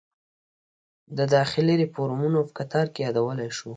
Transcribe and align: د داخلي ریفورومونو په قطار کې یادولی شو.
د 1.17 1.19
داخلي 1.35 1.75
ریفورومونو 1.81 2.39
په 2.47 2.51
قطار 2.59 2.85
کې 2.93 2.99
یادولی 3.05 3.49
شو. 3.57 3.69